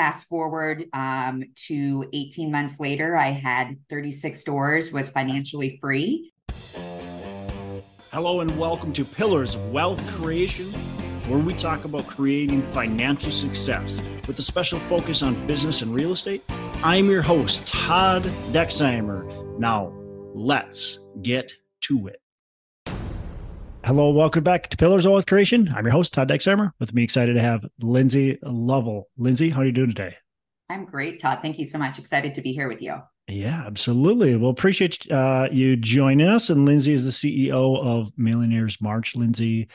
[0.00, 6.32] fast forward um, to 18 months later, I had 36 doors, was financially free.
[8.10, 10.64] Hello, and welcome to Pillars of Wealth Creation,
[11.28, 16.12] where we talk about creating financial success with a special focus on business and real
[16.12, 16.42] estate.
[16.82, 18.22] I'm your host, Todd
[18.52, 19.58] Dexheimer.
[19.58, 19.92] Now,
[20.34, 22.22] let's get to it.
[23.82, 25.72] Hello, welcome back to Pillars of Wealth Creation.
[25.74, 26.72] I'm your host, Todd Dexheimer.
[26.78, 29.08] With me, excited to have Lindsay Lovell.
[29.16, 30.16] Lindsay, how are you doing today?
[30.68, 31.38] I'm great, Todd.
[31.40, 31.98] Thank you so much.
[31.98, 32.96] Excited to be here with you.
[33.26, 34.36] Yeah, absolutely.
[34.36, 36.50] Well, appreciate uh, you joining us.
[36.50, 39.16] And Lindsay is the CEO of Millionaires March.
[39.16, 39.68] Lindsay,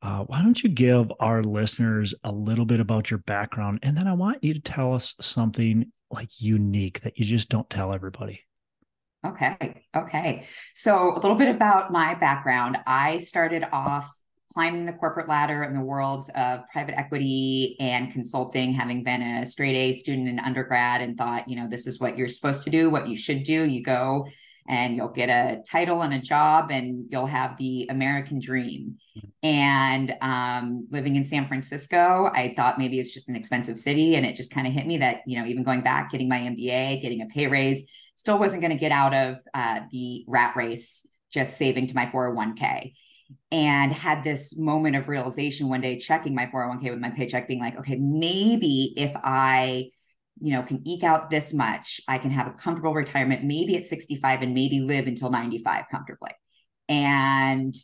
[0.00, 3.80] uh, why don't you give our listeners a little bit about your background?
[3.82, 7.68] And then I want you to tell us something like unique that you just don't
[7.68, 8.40] tell everybody.
[9.24, 9.84] Okay.
[9.94, 10.46] Okay.
[10.74, 12.78] So, a little bit about my background.
[12.86, 14.10] I started off
[14.54, 19.46] climbing the corporate ladder in the worlds of private equity and consulting, having been a
[19.46, 22.70] straight A student in undergrad and thought, you know, this is what you're supposed to
[22.70, 23.64] do, what you should do.
[23.64, 24.26] You go
[24.68, 28.96] and you'll get a title and a job and you'll have the American dream.
[29.42, 34.16] And um, living in San Francisco, I thought maybe it's just an expensive city.
[34.16, 36.38] And it just kind of hit me that, you know, even going back, getting my
[36.38, 37.86] MBA, getting a pay raise,
[38.20, 42.04] still wasn't going to get out of uh, the rat race just saving to my
[42.04, 42.92] 401k
[43.50, 47.60] and had this moment of realization one day checking my 401k with my paycheck being
[47.60, 49.88] like okay maybe if i
[50.38, 53.86] you know can eke out this much i can have a comfortable retirement maybe at
[53.86, 56.32] 65 and maybe live until 95 comfortably.
[56.90, 57.74] And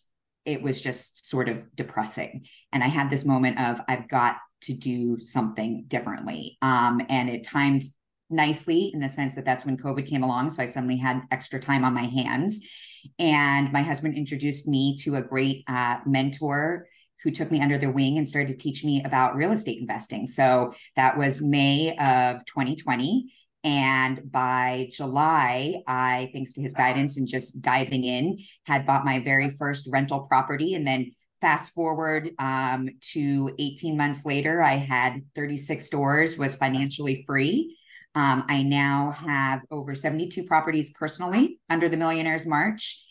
[0.44, 2.44] it was just sort of depressing.
[2.72, 6.58] And i had this moment of i've got to do something differently.
[6.60, 7.84] Um, and it timed
[8.30, 10.50] nicely in the sense that that's when COVID came along.
[10.50, 12.60] So I suddenly had extra time on my hands.
[13.18, 16.86] And my husband introduced me to a great uh, mentor
[17.22, 20.26] who took me under their wing and started to teach me about real estate investing.
[20.26, 23.32] So that was May of 2020.
[23.64, 29.18] And by July, I, thanks to his guidance and just diving in, had bought my
[29.18, 30.74] very first rental property.
[30.74, 37.24] And then fast forward um, to 18 months later, I had 36 doors, was financially
[37.26, 37.76] free.
[38.16, 43.04] Um, I now have over 72 properties personally under the Millionaires March.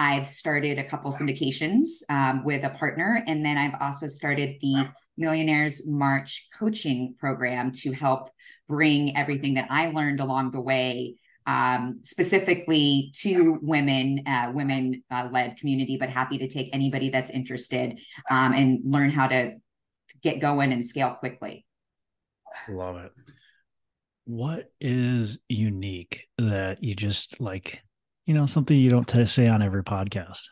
[0.00, 4.88] I've started a couple syndications um, with a partner, and then I've also started the
[5.16, 8.30] Millionaires March coaching program to help
[8.68, 11.14] bring everything that I learned along the way,
[11.46, 17.30] um, specifically to women, uh, women uh, led community, but happy to take anybody that's
[17.30, 19.54] interested um, and learn how to
[20.20, 21.64] get going and scale quickly.
[22.68, 23.12] Love it
[24.28, 27.82] what is unique that you just like,
[28.26, 30.42] you know, something you don't t- say on every podcast?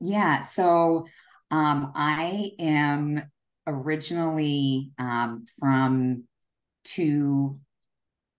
[0.00, 0.40] Yeah.
[0.40, 1.06] So
[1.50, 3.22] um, I am
[3.66, 6.24] originally um, from
[6.84, 7.60] two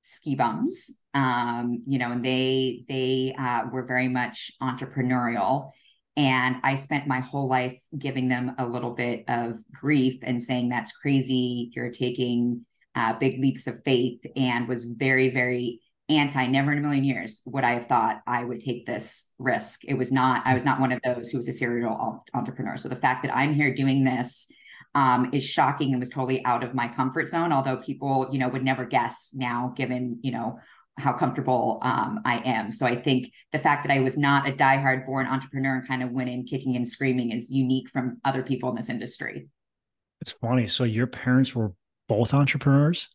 [0.02, 5.70] ski bums, um, you know, and they they uh, were very much entrepreneurial.
[6.16, 10.70] And I spent my whole life giving them a little bit of grief and saying,
[10.70, 11.70] that's crazy.
[11.76, 12.66] You're taking
[12.98, 16.48] uh, big leaps of faith and was very, very anti.
[16.48, 19.86] Never in a million years would I have thought I would take this risk.
[19.86, 22.76] It was not, I was not one of those who was a serial entrepreneur.
[22.78, 24.48] So the fact that I'm here doing this
[24.96, 27.54] um, is shocking and was totally out of my comfort zone.
[27.54, 30.58] Although people, you know, would never guess now, given, you know,
[30.98, 32.72] how comfortable um, I am.
[32.72, 36.02] So I think the fact that I was not a diehard born entrepreneur and kind
[36.02, 39.50] of went in kicking and screaming is unique from other people in this industry.
[40.22, 40.66] It's funny.
[40.66, 41.74] So your parents were
[42.08, 43.10] both entrepreneurs?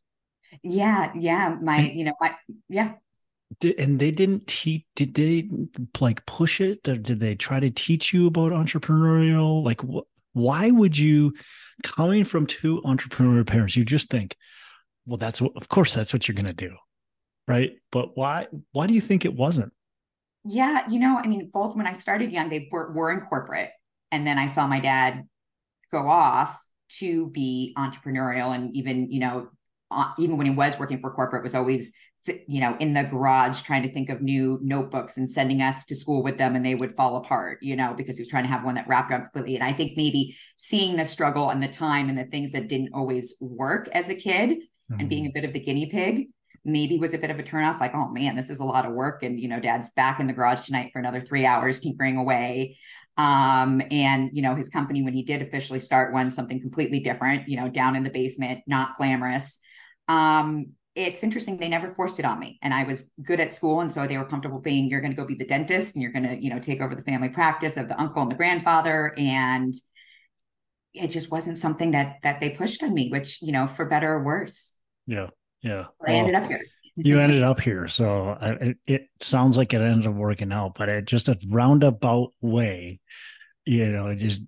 [0.62, 1.56] Yeah, yeah.
[1.60, 2.34] My, you know, my
[2.68, 2.94] yeah.
[3.60, 5.48] Did, and they didn't teach did they
[6.00, 10.70] like push it or did they try to teach you about entrepreneurial like wh- why
[10.70, 11.34] would you
[11.82, 14.36] coming from two entrepreneurial parents you just think
[15.06, 16.74] well that's what of course that's what you're going to do
[17.46, 19.72] right but why why do you think it wasn't
[20.44, 23.70] yeah you know i mean both when i started young they were, were in corporate
[24.10, 25.24] and then i saw my dad
[25.90, 26.61] go off
[26.98, 29.48] to be entrepreneurial and even you know
[29.90, 31.92] uh, even when he was working for corporate was always
[32.46, 35.94] you know in the garage trying to think of new notebooks and sending us to
[35.94, 38.48] school with them and they would fall apart you know because he was trying to
[38.48, 41.68] have one that wrapped around completely and i think maybe seeing the struggle and the
[41.68, 45.00] time and the things that didn't always work as a kid mm-hmm.
[45.00, 45.30] and being mm-hmm.
[45.30, 46.28] a bit of the guinea pig
[46.64, 48.92] maybe was a bit of a turnoff like oh man this is a lot of
[48.92, 52.16] work and you know dad's back in the garage tonight for another three hours tinkering
[52.16, 52.78] away
[53.16, 57.48] um, and you know his company when he did officially start one something completely different
[57.48, 59.60] you know down in the basement not glamorous
[60.08, 63.80] um, it's interesting they never forced it on me and i was good at school
[63.80, 66.12] and so they were comfortable being you're going to go be the dentist and you're
[66.12, 69.14] going to you know take over the family practice of the uncle and the grandfather
[69.16, 69.74] and
[70.94, 74.12] it just wasn't something that that they pushed on me which you know for better
[74.12, 74.76] or worse
[75.06, 75.28] Yeah.
[75.62, 75.86] Yeah.
[76.06, 76.62] I ended up here.
[76.96, 77.88] You ended up here.
[77.88, 82.32] So it, it sounds like it ended up working out, but it just a roundabout
[82.40, 83.00] way,
[83.64, 84.42] you know, it just,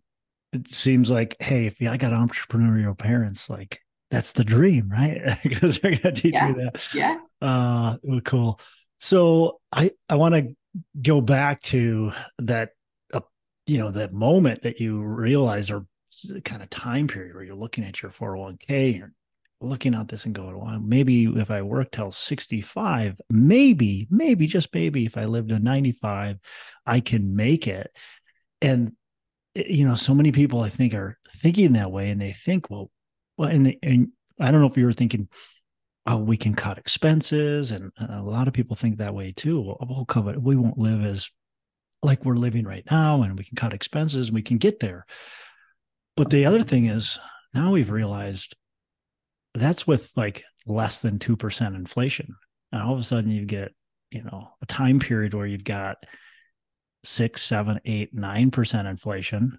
[0.52, 3.80] it seems like, hey, if I got entrepreneurial parents, like
[4.10, 5.38] that's the dream, right?
[5.42, 6.52] because they're going to teach yeah.
[6.52, 6.88] me that.
[6.94, 7.18] Yeah.
[7.40, 8.60] Uh, cool.
[9.00, 10.54] So I, I want to
[11.00, 12.70] go back to that,
[13.12, 13.20] uh,
[13.66, 15.86] you know, that moment that you realize or
[16.44, 19.12] kind of time period where you're looking at your 401k, you're
[19.66, 24.74] looking at this and going, well, maybe if I work till 65, maybe, maybe, just
[24.74, 26.38] maybe if I live to 95,
[26.86, 27.90] I can make it.
[28.60, 28.92] And,
[29.56, 32.70] eh, you know, so many people I think are thinking that way and they think,
[32.70, 32.90] well,
[33.36, 34.08] well, and, and
[34.40, 35.28] I don't know if you were thinking,
[36.06, 37.70] oh, we can cut expenses.
[37.70, 39.60] And a lot of people think that way too.
[39.60, 41.28] Well, we'll cover, we won't live as
[42.02, 45.06] like we're living right now and we can cut expenses and we can get there.
[46.16, 47.18] But the other thing is
[47.54, 48.54] now we've realized
[49.54, 52.34] that's with like less than 2% inflation.
[52.72, 53.72] And all of a sudden you get,
[54.10, 55.96] you know, a time period where you've got
[57.04, 59.58] six, seven, eight, nine percent inflation.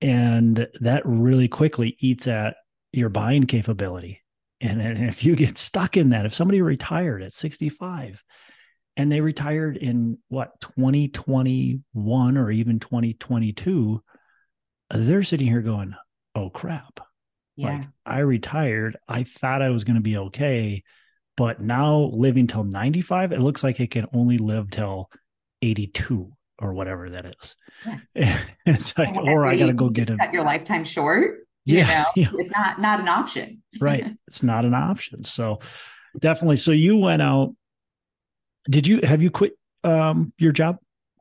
[0.00, 2.56] And that really quickly eats at
[2.92, 4.22] your buying capability.
[4.60, 8.22] And, and if you get stuck in that, if somebody retired at 65
[8.96, 14.02] and they retired in what 2021 or even 2022,
[14.90, 15.94] they're sitting here going,
[16.34, 17.00] oh crap,
[17.58, 17.78] yeah.
[17.78, 18.96] Like I retired.
[19.08, 20.84] I thought I was going to be okay.
[21.36, 25.10] But now living till 95, it looks like it can only live till
[25.62, 27.56] 82 or whatever that is.
[28.14, 28.40] Yeah.
[28.66, 30.18] it's like, well, or I got to go get it.
[30.18, 31.40] Cut your lifetime short.
[31.64, 32.40] Yeah, you know, yeah.
[32.40, 33.62] It's not, not an option.
[33.80, 34.06] right.
[34.28, 35.24] It's not an option.
[35.24, 35.60] So
[36.18, 36.56] definitely.
[36.56, 37.54] So you went out.
[38.70, 39.52] Did you, have you quit
[39.82, 40.78] um, your job?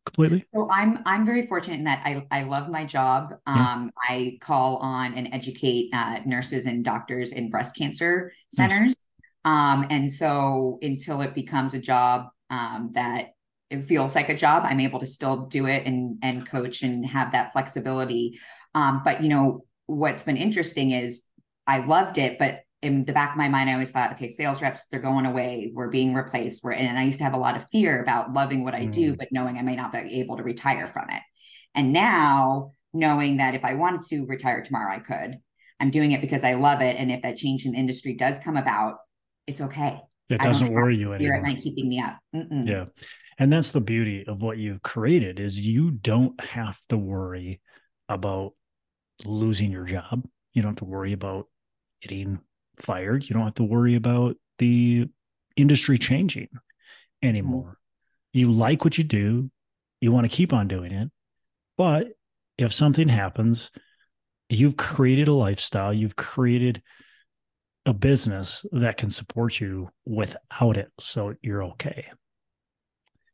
[0.08, 0.46] Completely?
[0.54, 3.34] So I'm I'm very fortunate in that I I love my job.
[3.46, 4.16] Um, yeah.
[4.16, 8.96] I call on and educate uh, nurses and doctors in breast cancer centers.
[8.96, 9.06] Nice.
[9.46, 13.32] Um, and so until it becomes a job um, that
[13.70, 17.06] it feels like a job, I'm able to still do it and and coach and
[17.06, 18.40] have that flexibility.
[18.74, 21.24] Um, but you know what's been interesting is
[21.66, 24.62] I loved it, but in the back of my mind, I always thought, okay, sales
[24.62, 25.72] reps, they're going away.
[25.74, 26.64] We're being replaced.
[26.64, 28.92] We're, and I used to have a lot of fear about loving what I mm.
[28.92, 31.22] do, but knowing I may not be able to retire from it.
[31.76, 35.38] And now knowing that if I wanted to retire tomorrow, I could.
[35.80, 36.96] I'm doing it because I love it.
[36.98, 38.96] And if that change in industry does come about,
[39.46, 40.02] it's okay.
[40.30, 41.36] It doesn't worry you anymore.
[41.36, 42.18] at night keeping me up.
[42.36, 42.68] Mm-mm.
[42.68, 42.86] Yeah.
[43.38, 47.62] And that's the beauty of what you've created is you don't have to worry
[48.10, 48.54] about
[49.26, 50.26] losing your job.
[50.54, 51.48] You don't have to worry about
[52.02, 52.40] getting
[52.78, 53.28] fired.
[53.28, 55.08] You don't have to worry about the
[55.56, 56.50] industry changing
[57.22, 57.78] anymore.
[58.34, 58.40] Mm-hmm.
[58.40, 59.50] You like what you do,
[60.02, 61.10] you want to keep on doing it.
[61.78, 62.08] But
[62.58, 63.72] if something happens,
[64.50, 66.82] you've created a lifestyle, you've created
[67.86, 70.92] a business that can support you without it.
[71.00, 72.06] So you're okay.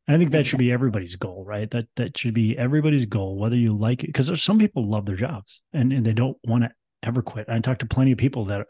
[0.07, 1.69] And I think that should be everybody's goal, right?
[1.71, 4.07] That that should be everybody's goal, whether you like it.
[4.07, 7.47] Because there's some people love their jobs and, and they don't want to ever quit.
[7.49, 8.67] I talk to plenty of people that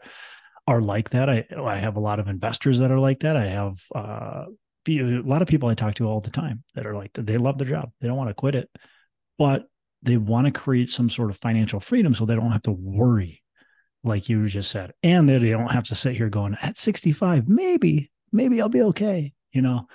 [0.66, 1.28] are like that.
[1.28, 3.36] I I have a lot of investors that are like that.
[3.36, 4.44] I have uh,
[4.88, 7.58] a lot of people I talk to all the time that are like they love
[7.58, 7.90] their job.
[8.00, 8.70] They don't want to quit it,
[9.38, 9.66] but
[10.02, 13.42] they want to create some sort of financial freedom so they don't have to worry,
[14.02, 17.48] like you just said, and that they don't have to sit here going at 65,
[17.48, 19.32] maybe maybe I'll be okay.
[19.52, 19.86] You know,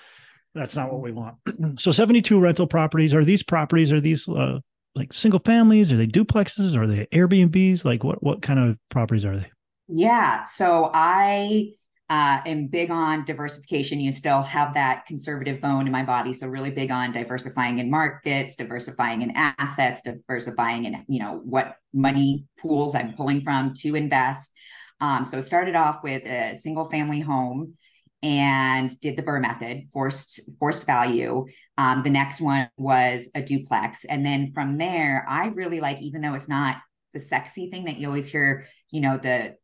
[0.55, 1.35] that's not what we want.
[1.79, 4.59] so 72 rental properties are these properties are these uh,
[4.95, 5.91] like single families?
[5.91, 6.75] Are they duplexes?
[6.75, 7.85] Are they Airbnbs?
[7.85, 9.51] Like what what kind of properties are they?
[9.91, 10.43] Yeah.
[10.43, 11.71] So I
[12.09, 13.99] uh, am big on diversification.
[13.99, 16.31] You still have that conservative bone in my body.
[16.31, 21.75] So really big on diversifying in markets, diversifying in assets, diversifying in, you know, what
[21.93, 24.53] money pools I'm pulling from to invest.
[25.01, 27.75] Um, so started off with a single family home
[28.21, 31.45] and did the BRRRR method, forced forced value.
[31.77, 36.21] Um, the next one was a duplex, and then from there, I really like, even
[36.21, 36.75] though it's not
[37.13, 39.55] the sexy thing that you always hear, you know, the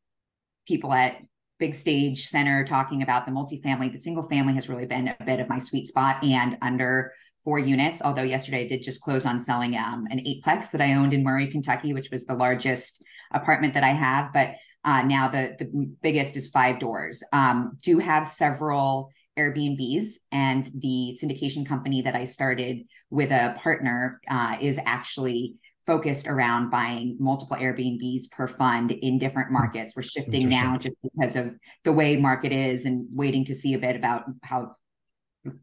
[0.66, 1.18] people at
[1.60, 3.92] big stage center talking about the multifamily.
[3.92, 7.60] The single family has really been a bit of my sweet spot and under four
[7.60, 8.02] units.
[8.04, 11.24] Although yesterday I did just close on selling um, an eightplex that I owned in
[11.24, 14.34] Murray, Kentucky, which was the largest apartment that I have.
[14.34, 17.24] But uh, now the the biggest is five doors.
[17.32, 24.22] Um, do have several Airbnbs, and the syndication company that I started with a partner
[24.30, 25.56] uh, is actually
[25.86, 29.56] focused around buying multiple Airbnbs per fund in different hmm.
[29.56, 29.96] markets.
[29.96, 33.80] We're shifting now just because of the way market is and waiting to see a
[33.80, 34.72] bit about how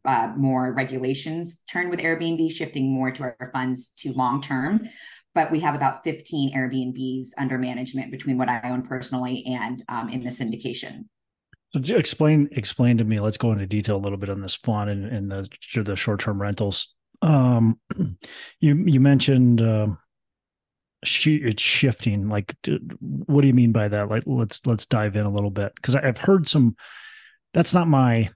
[0.04, 4.88] uh, more regulations turn with Airbnb, shifting more to our funds to long term.
[5.34, 10.08] But we have about 15 Airbnbs under management between what I own personally and um,
[10.10, 11.06] in the syndication.
[11.72, 13.18] So explain explain to me.
[13.18, 16.20] Let's go into detail a little bit on this fund and, and the the short
[16.20, 16.94] term rentals.
[17.22, 17.80] Um,
[18.60, 19.98] you you mentioned um,
[21.02, 22.28] it's shifting.
[22.28, 22.54] Like,
[23.00, 24.08] what do you mean by that?
[24.08, 26.76] Like, let's let's dive in a little bit because I've heard some.
[27.52, 28.30] That's not my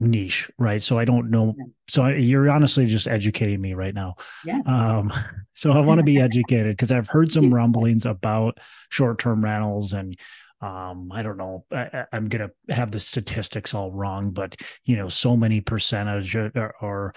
[0.00, 0.82] niche, right?
[0.82, 1.54] So I don't know.
[1.88, 4.16] So I, you're honestly just educating me right now.
[4.44, 4.60] Yeah.
[4.66, 5.12] Um,
[5.52, 8.58] so I want to be educated because I've heard some rumblings about
[8.90, 10.16] short term rentals and
[10.60, 11.66] um, I don't know.
[11.70, 16.74] I, am to have the statistics all wrong, but you know, so many percentage are,
[16.80, 17.12] are,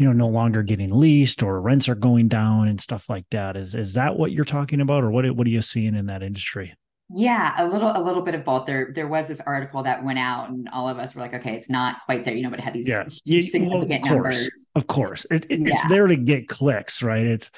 [0.00, 3.54] you know, no longer getting leased or rents are going down and stuff like that.
[3.54, 6.22] Is is that what you're talking about, or what what are you seeing in that
[6.22, 6.74] industry?
[7.14, 8.64] Yeah, a little a little bit of both.
[8.64, 11.54] There there was this article that went out, and all of us were like, okay,
[11.54, 13.04] it's not quite there, you know, but it had these yeah.
[13.42, 14.70] significant well, of course, numbers.
[14.74, 15.68] Of course, it, it, yeah.
[15.74, 17.26] it's there to get clicks, right?
[17.26, 17.50] It's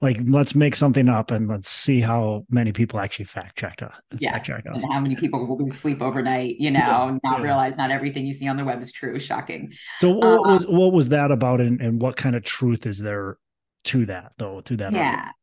[0.00, 3.90] like let's make something up and let's see how many people actually fact check it.
[4.20, 7.44] Yes, check and how many people will lose sleep overnight, you know, yeah, not yeah.
[7.44, 9.18] realize not everything you see on the web is true.
[9.18, 9.72] Shocking.
[9.98, 12.98] So what um, was what was that about, and, and what kind of truth is
[12.98, 13.38] there
[13.84, 14.60] to that though?
[14.62, 14.92] To that?
[14.92, 15.08] Yeah.
[15.08, 15.34] Argument?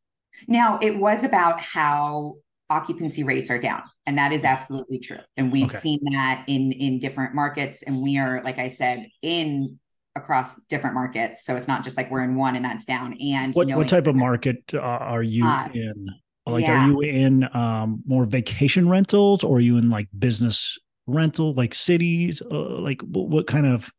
[0.48, 2.36] Now it was about how
[2.70, 5.78] occupancy rates are down and that is absolutely true and we've okay.
[5.78, 9.80] seen that in in different markets and we are like i said in
[10.16, 11.46] across different markets.
[11.46, 13.18] So it's not just like we're in one and that's down.
[13.22, 16.10] And what, what type of market uh, are you uh, in?
[16.48, 16.86] Like, yeah.
[16.86, 21.74] are you in um, more vacation rentals or are you in like business rental, like
[21.74, 22.42] cities?
[22.42, 23.92] Uh, like what, what, kind of,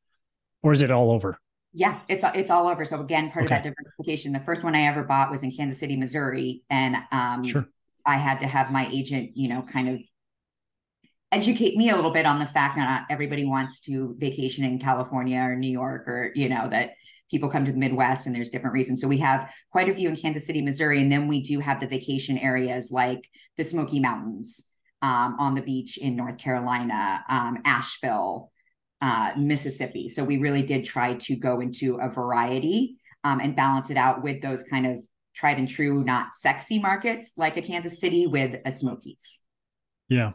[0.63, 1.39] or is it all over?
[1.73, 2.87] Yeah, it's it's all over.
[2.87, 3.57] So again, part okay.
[3.57, 4.33] of that diversification.
[4.33, 7.69] The first one I ever bought was in Kansas City, Missouri, and um, sure.
[8.07, 10.01] I had to have my agent, you know, kind of
[11.33, 14.79] educate me a little bit on the fact that not everybody wants to vacation in
[14.79, 16.93] California or New York or, you know, that
[17.31, 19.01] people come to the Midwest and there's different reasons.
[19.01, 21.01] So we have quite a few in Kansas City, Missouri.
[21.01, 25.63] And then we do have the vacation areas like the Smoky Mountains um, on the
[25.63, 28.53] beach in North Carolina, um, Asheville,
[29.03, 30.09] uh, Mississippi.
[30.09, 34.23] So we really did try to go into a variety um, and balance it out
[34.23, 35.01] with those kind of
[35.35, 39.41] tried and true, not sexy markets like a Kansas City with a Smokies.
[40.09, 40.33] Yeah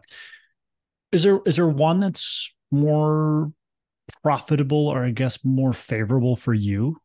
[1.11, 3.51] is there is there one that's more
[4.23, 6.97] profitable or I guess more favorable for you?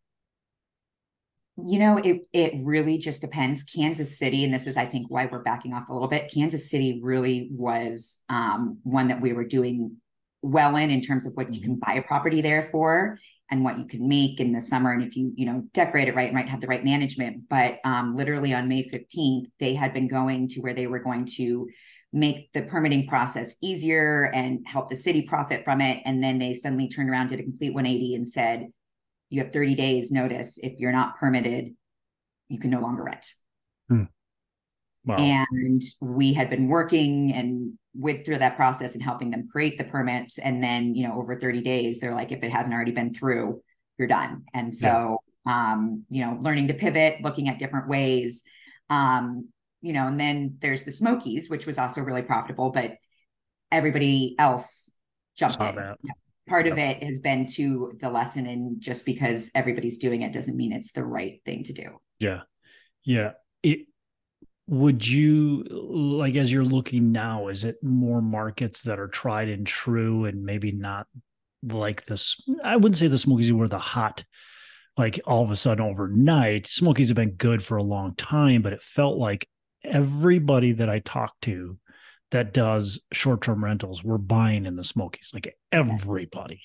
[1.57, 3.63] You know, it it really just depends.
[3.63, 6.31] Kansas City, and this is I think why we're backing off a little bit.
[6.33, 9.97] Kansas City really was um, one that we were doing
[10.43, 11.93] well in in terms of what you can mm-hmm.
[11.93, 13.19] buy a property there for
[13.51, 16.15] and what you can make in the summer and if you you know decorate it
[16.15, 19.93] right and might have the right management but um, literally on may 15th they had
[19.93, 21.69] been going to where they were going to
[22.17, 26.01] make the permitting process easier and help the city profit from it.
[26.07, 28.69] And then they suddenly turned around, did a complete 180 and said,
[29.29, 30.59] you have 30 days notice.
[30.59, 31.75] If you're not permitted,
[32.49, 33.27] you can no longer rent.
[33.89, 34.05] Hmm.
[35.05, 35.17] Wow.
[35.19, 39.85] And we had been working and with through that process and helping them create the
[39.85, 40.39] permits.
[40.39, 43.61] And then, you know, over 30 days, they're like, if it hasn't already been through,
[43.99, 44.45] you're done.
[44.55, 45.73] And so, yeah.
[45.73, 48.43] um, you know, learning to pivot, looking at different ways.
[48.89, 49.49] Um,
[49.87, 52.97] you know, and then there's the Smokies, which was also really profitable, but
[53.71, 54.93] everybody else
[55.37, 55.77] jumped in.
[55.77, 55.99] That.
[56.49, 60.57] Part of it has been to the lesson, and just because everybody's doing it doesn't
[60.57, 62.01] mean it's the right thing to do.
[62.19, 62.41] Yeah,
[63.05, 63.33] yeah.
[63.63, 63.87] It
[64.67, 67.47] would you like as you're looking now?
[67.47, 71.07] Is it more markets that are tried and true, and maybe not
[71.63, 72.43] like this?
[72.65, 74.25] I wouldn't say the Smokies were the hot
[74.97, 76.67] like all of a sudden overnight.
[76.67, 79.49] Smokies have been good for a long time, but it felt like
[79.83, 81.79] everybody that I talk to
[82.31, 86.61] that does short term rentals, we're buying in the Smokies, like everybody.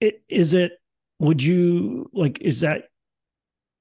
[0.00, 0.72] It is it,
[1.18, 2.84] would you like, is that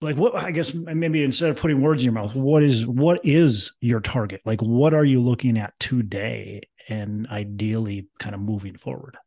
[0.02, 3.20] like what I guess maybe instead of putting words in your mouth, what is what
[3.26, 4.42] is your target?
[4.46, 9.18] Like what are you looking at today and ideally kind of moving forward?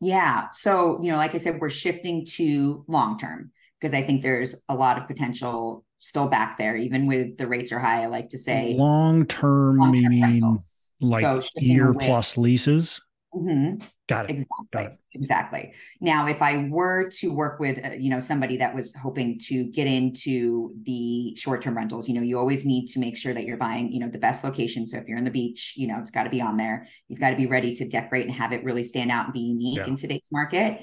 [0.00, 0.48] Yeah.
[0.52, 4.62] So, you know, like I said, we're shifting to long term because I think there's
[4.68, 8.02] a lot of potential still back there, even with the rates are high.
[8.02, 10.90] I like to say long term meaning rentals.
[11.00, 13.00] like so year plus leases.
[13.32, 13.86] Mm-hmm.
[14.08, 14.30] Got it.
[14.30, 14.66] Exactly.
[14.72, 14.98] Got it.
[15.12, 15.72] Exactly.
[16.00, 19.64] Now, if I were to work with, uh, you know, somebody that was hoping to
[19.64, 23.56] get into the short-term rentals, you know, you always need to make sure that you're
[23.56, 24.84] buying, you know, the best location.
[24.84, 26.88] So if you're in the beach, you know, it's got to be on there.
[27.06, 29.40] You've got to be ready to decorate and have it really stand out and be
[29.40, 29.86] unique yeah.
[29.86, 30.80] in today's market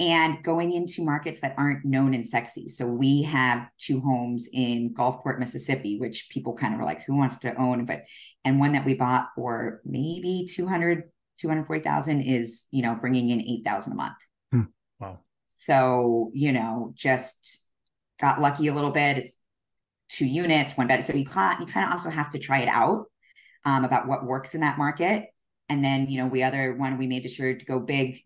[0.00, 2.68] and going into markets that aren't known and sexy.
[2.68, 7.16] So we have two homes in Gulfport, Mississippi, which people kind of are like, who
[7.16, 7.84] wants to own?
[7.84, 8.04] But,
[8.44, 11.04] and one that we bought for maybe 200,
[11.38, 14.16] 240,000 is, you know, bringing in 8,000 a month.
[14.50, 14.62] Hmm.
[14.98, 15.18] Wow.
[15.48, 17.66] So, you know, just
[18.18, 19.18] got lucky a little bit.
[19.18, 19.38] It's
[20.08, 21.04] two units, one bed.
[21.04, 23.04] So you can't, you kind of also have to try it out
[23.66, 25.26] um, about what works in that market
[25.68, 28.18] And then, you know, we other one we made sure to go big,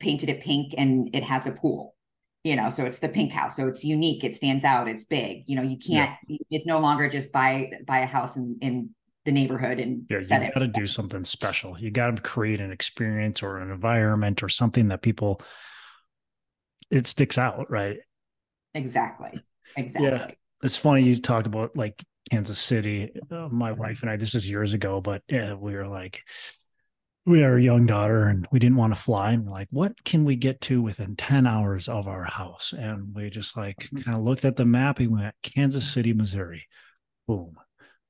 [0.00, 1.94] painted it pink, and it has a pool.
[2.42, 3.56] You know, so it's the pink house.
[3.56, 5.44] So it's unique, it stands out, it's big.
[5.46, 6.36] You know, you can't, yeah.
[6.50, 8.90] it's no longer just buy buy a house in, in
[9.24, 11.78] the neighborhood and yeah, you got to do something special.
[11.78, 15.40] You got to create an experience or an environment or something that people
[16.90, 17.96] it sticks out, right?
[18.74, 19.42] Exactly.
[19.76, 20.10] Exactly.
[20.10, 20.30] Yeah.
[20.62, 23.12] It's funny you talked about like Kansas City.
[23.30, 26.22] Uh, my wife and I, this is years ago, but yeah, we were like,
[27.26, 29.32] we had a young daughter and we didn't want to fly.
[29.32, 32.74] And we're like, what can we get to within 10 hours of our house?
[32.76, 34.02] And we just like mm-hmm.
[34.02, 36.66] kind of looked at the map and went, Kansas City, Missouri.
[37.26, 37.56] Boom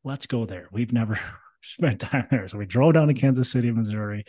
[0.05, 0.69] let's go there.
[0.71, 1.19] We've never
[1.63, 2.47] spent time there.
[2.47, 4.25] So we drove down to Kansas City, Missouri,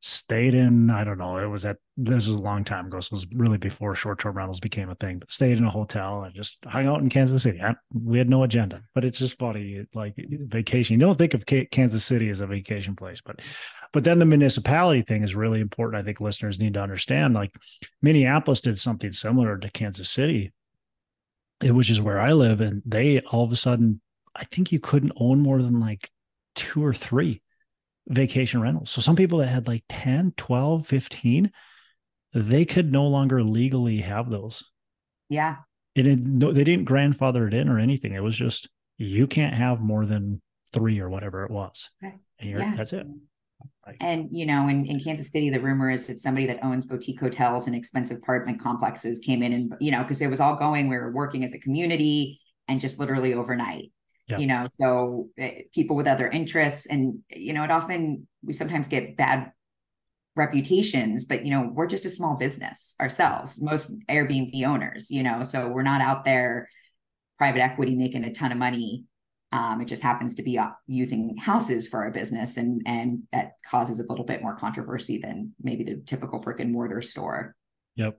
[0.00, 3.00] stayed in, I don't know, it was at, this was a long time ago.
[3.00, 5.70] So it was really before short term rentals became a thing, but stayed in a
[5.70, 7.60] hotel and just hung out in Kansas City.
[7.92, 9.84] we had no agenda, but it's just funny.
[9.94, 13.40] Like vacation, you don't think of Kansas City as a vacation place, but,
[13.92, 16.00] but then the municipality thing is really important.
[16.00, 17.54] I think listeners need to understand like
[18.00, 20.52] Minneapolis did something similar to Kansas City
[21.62, 22.62] which is where I live.
[22.62, 24.00] And they all of a sudden
[24.34, 26.10] I think you couldn't own more than like
[26.54, 27.42] two or three
[28.08, 28.90] vacation rentals.
[28.90, 31.52] So some people that had like 10, 12, 15,
[32.32, 34.64] they could no longer legally have those.
[35.28, 35.56] Yeah.
[35.94, 38.12] It no, they didn't grandfather it in or anything.
[38.12, 40.40] It was just you can't have more than
[40.72, 41.90] three or whatever it was.
[42.02, 42.14] Okay.
[42.38, 42.74] And yeah.
[42.76, 43.06] that's it.
[43.84, 46.84] Like, and you know, in, in Kansas City, the rumor is that somebody that owns
[46.84, 50.54] boutique hotels and expensive apartment complexes came in and you know, because it was all
[50.54, 53.90] going, we were working as a community and just literally overnight
[54.30, 54.38] yeah.
[54.38, 58.88] you know so uh, people with other interests and you know it often we sometimes
[58.88, 59.52] get bad
[60.36, 65.42] reputations but you know we're just a small business ourselves most airbnb owners you know
[65.42, 66.68] so we're not out there
[67.38, 69.04] private equity making a ton of money
[69.52, 73.54] um, it just happens to be uh, using houses for our business and and that
[73.68, 77.56] causes a little bit more controversy than maybe the typical brick and mortar store
[77.96, 78.18] Yep.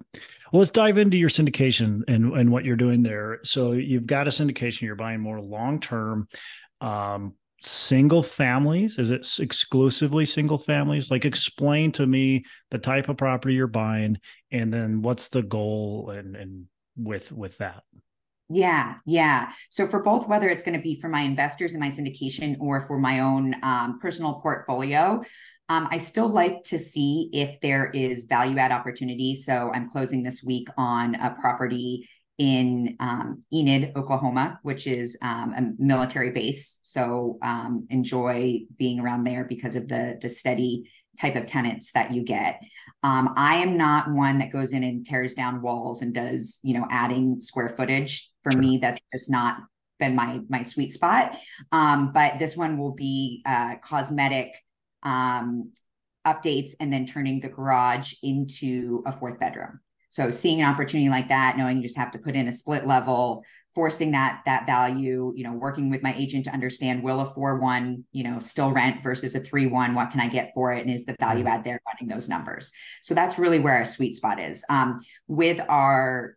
[0.52, 3.40] Well, let's dive into your syndication and, and what you're doing there.
[3.44, 6.28] So you've got a syndication, you're buying more long term,
[6.82, 8.98] um, single families.
[8.98, 11.12] Is it exclusively single families?
[11.12, 14.18] Like, explain to me the type of property you're buying,
[14.52, 16.66] and then what's the goal and and
[16.98, 17.84] with with that.
[18.50, 19.52] Yeah, yeah.
[19.70, 22.86] So for both, whether it's going to be for my investors in my syndication or
[22.86, 25.24] for my own um, personal portfolio,
[25.72, 29.36] um, I still like to see if there is value add opportunity.
[29.36, 35.54] So I'm closing this week on a property in um, Enid, Oklahoma, which is um,
[35.54, 36.82] a military base.
[36.84, 42.12] So um, enjoy being around there because of the the steady type of tenants that
[42.12, 42.60] you get.
[43.04, 46.74] Um, I am not one that goes in and tears down walls and does you
[46.74, 48.30] know adding square footage.
[48.44, 49.56] For me, that's just not
[50.00, 51.38] been my my sweet spot.
[51.72, 54.54] Um, but this one will be uh, cosmetic
[55.04, 55.72] um,
[56.26, 59.80] updates and then turning the garage into a fourth bedroom.
[60.10, 62.86] So seeing an opportunity like that, knowing you just have to put in a split
[62.86, 67.26] level, forcing that that value, you know, working with my agent to understand will a
[67.26, 70.74] four one, you know, still rent versus a three one, what can I get for
[70.74, 72.74] it, and is the value add there running those numbers?
[73.02, 74.66] So that's really where our sweet spot is.
[74.70, 76.36] Um, with our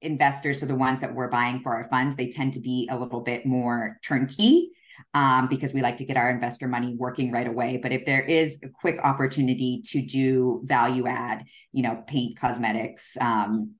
[0.00, 2.98] investors, so the ones that we're buying for our funds, they tend to be a
[2.98, 4.70] little bit more turnkey
[5.14, 7.78] um, because we like to get our investor money working right away.
[7.82, 13.16] But if there is a quick opportunity to do value add, you know, paint, cosmetics,
[13.20, 13.74] um,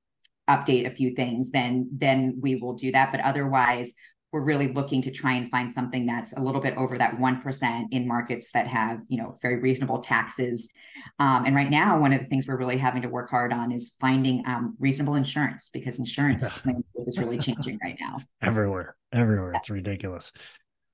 [0.48, 3.12] update a few things, then then we will do that.
[3.12, 3.94] But otherwise,
[4.32, 7.84] we're really looking to try and find something that's a little bit over that 1%
[7.90, 10.72] in markets that have you know very reasonable taxes
[11.18, 13.72] um, and right now one of the things we're really having to work hard on
[13.72, 16.60] is finding um, reasonable insurance because insurance
[17.06, 19.62] is really changing right now everywhere everywhere yes.
[19.66, 20.32] it's ridiculous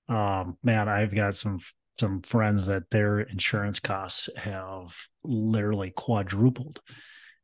[0.09, 1.59] um, man, I've got some
[1.99, 6.81] some friends that their insurance costs have literally quadrupled,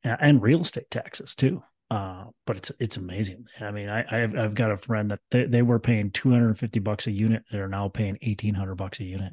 [0.03, 1.63] and real estate taxes too.
[1.91, 3.45] Uh, but it's it's amazing.
[3.61, 6.49] I mean, I I've, I've got a friend that they, they were paying two hundred
[6.49, 7.43] and fifty bucks a unit.
[7.51, 9.33] They're now paying eighteen hundred bucks a unit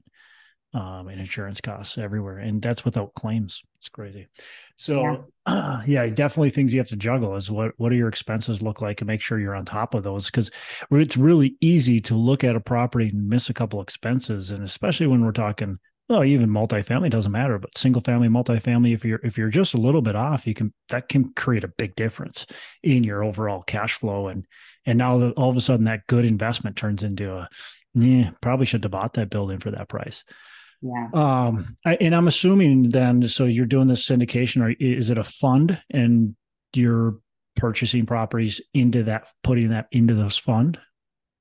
[0.73, 3.63] um, and insurance costs everywhere, and that's without claims.
[3.77, 4.27] It's crazy.
[4.75, 5.17] So, yeah.
[5.45, 8.81] Uh, yeah, definitely things you have to juggle is what what do your expenses look
[8.81, 10.51] like, and make sure you're on top of those because
[10.91, 15.07] it's really easy to look at a property and miss a couple expenses, and especially
[15.07, 15.79] when we're talking.
[16.09, 19.77] Well, even multifamily doesn't matter, but single family, multifamily, if you're if you're just a
[19.77, 22.45] little bit off, you can that can create a big difference
[22.81, 24.29] in your overall cash flow.
[24.29, 24.45] And
[24.85, 27.49] and now all of a sudden that good investment turns into a
[27.93, 30.23] yeah, probably should have bought that building for that price.
[30.81, 31.09] Yeah.
[31.13, 35.23] Um, I, and I'm assuming then, so you're doing this syndication, or is it a
[35.23, 36.35] fund and
[36.73, 37.17] you're
[37.55, 40.79] purchasing properties into that, putting that into this fund?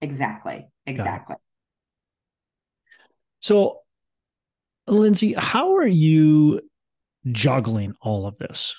[0.01, 0.67] Exactly.
[0.87, 1.37] Exactly.
[3.41, 3.81] So
[4.87, 6.61] Lindsay, how are you
[7.31, 8.75] juggling all of this?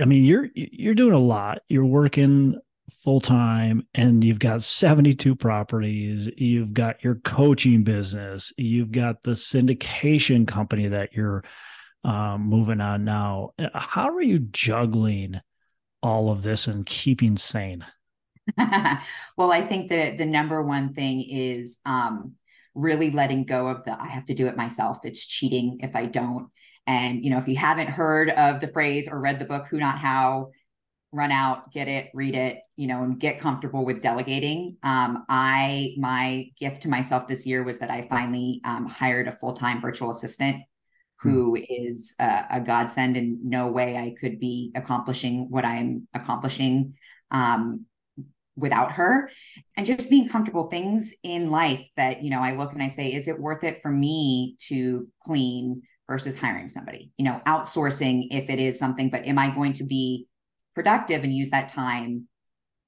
[0.00, 1.58] I mean, you're you're doing a lot.
[1.68, 2.58] You're working
[2.90, 9.32] full time and you've got 72 properties, you've got your coaching business, you've got the
[9.32, 11.44] syndication company that you're
[12.04, 13.50] um, moving on now.
[13.74, 15.40] How are you juggling
[16.02, 17.84] all of this and keeping sane?
[19.36, 22.34] well, I think that the number one thing is um,
[22.74, 24.98] really letting go of the I have to do it myself.
[25.04, 26.48] It's cheating if I don't.
[26.86, 29.78] And you know, if you haven't heard of the phrase or read the book Who
[29.78, 30.50] Not How,
[31.12, 34.76] run out, get it, read it, you know, and get comfortable with delegating.
[34.82, 39.32] Um, I my gift to myself this year was that I finally um, hired a
[39.32, 40.62] full time virtual assistant
[41.20, 41.28] hmm.
[41.28, 46.94] who is a, a, godsend and no way I could be accomplishing what I'm accomplishing
[47.32, 47.86] um,
[48.56, 49.30] without her
[49.76, 53.12] and just being comfortable things in life that you know i look and i say
[53.12, 58.50] is it worth it for me to clean versus hiring somebody you know outsourcing if
[58.50, 60.26] it is something but am i going to be
[60.80, 62.26] productive and use that time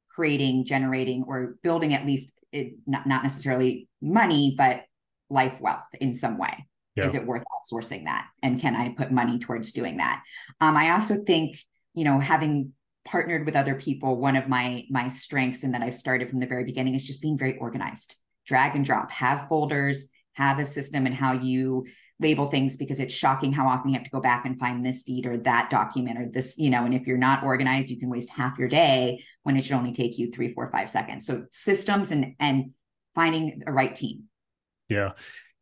[0.08, 4.82] creating generating or building at least it, not, not necessarily money but
[5.28, 6.66] life wealth in some way.
[6.94, 7.04] Yeah.
[7.04, 8.28] is it worth outsourcing that?
[8.42, 10.22] And can i put money towards doing that?
[10.60, 11.58] Um, i also think
[11.94, 12.72] you know having
[13.04, 16.46] partnered with other people one of my my strengths and that i've started from the
[16.46, 18.16] very beginning is just being very organized.
[18.46, 19.10] Drag and drop.
[19.10, 21.86] Have folders have a system and how you
[22.22, 25.02] label things because it's shocking how often you have to go back and find this
[25.02, 28.08] deed or that document or this you know and if you're not organized you can
[28.08, 31.26] waste half your day when it should only take you three four five seconds.
[31.26, 32.70] So systems and and
[33.14, 34.24] finding a right team.
[34.88, 35.12] Yeah.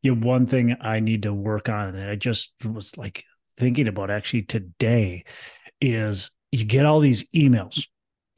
[0.03, 3.23] Yeah one thing i need to work on and i just was like
[3.59, 5.25] thinking about actually today
[5.81, 7.87] is you get all these emails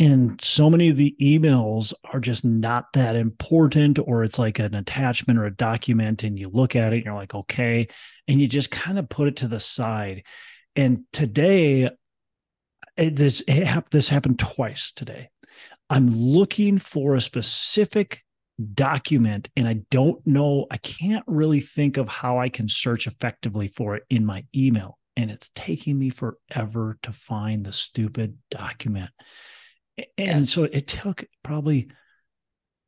[0.03, 4.75] and so many of the emails are just not that important or it's like an
[4.75, 7.87] attachment or a document and you look at it and you're like okay
[8.27, 10.25] and you just kind of put it to the side
[10.75, 11.89] and today
[12.97, 15.31] it, this, it, this happened twice today
[15.89, 18.23] i'm looking for a specific
[18.75, 23.69] document and i don't know i can't really think of how i can search effectively
[23.69, 29.11] for it in my email and it's taking me forever to find the stupid document.
[30.19, 31.91] And so it took probably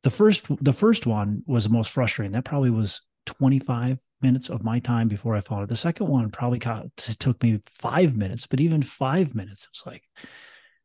[0.03, 2.33] the first the first one was the most frustrating.
[2.33, 5.69] That probably was 25 minutes of my time before I found it.
[5.69, 10.03] The second one probably got, took me five minutes, but even five minutes, it's like,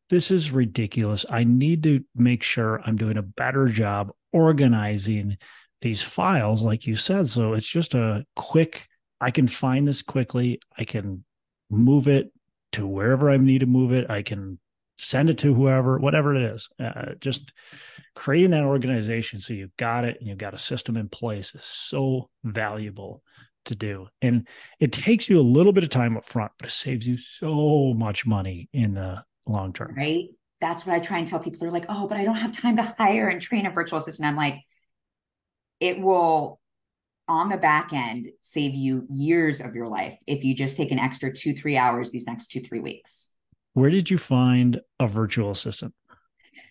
[0.09, 1.25] this is ridiculous.
[1.31, 5.37] I need to make sure I'm doing a better job organizing
[5.81, 7.29] these files, like you said.
[7.29, 8.88] So it's just a quick,
[9.21, 10.61] I can find this quickly.
[10.77, 11.25] I can
[11.71, 12.33] move it
[12.73, 14.11] to wherever I need to move it.
[14.11, 14.59] I can
[15.01, 16.69] send it to whoever, whatever it is.
[16.79, 17.53] Uh, just
[18.15, 21.65] creating that organization so you've got it and you've got a system in place is
[21.65, 23.23] so valuable
[23.65, 24.07] to do.
[24.21, 24.47] And
[24.79, 27.95] it takes you a little bit of time up front, but it saves you so
[27.95, 29.95] much money in the long term.
[29.97, 30.29] Right.
[30.61, 31.59] That's what I try and tell people.
[31.61, 34.29] They're like, oh, but I don't have time to hire and train a virtual assistant.
[34.29, 34.61] I'm like,
[35.81, 36.61] it will
[37.27, 40.99] on the back end save you years of your life if you just take an
[40.99, 43.33] extra two, three hours these next two, three weeks.
[43.74, 45.94] Where did you find a virtual assistant?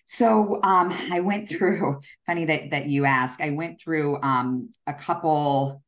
[0.04, 4.94] So um, I went through, funny that that you ask, I went through um, a
[4.94, 5.82] couple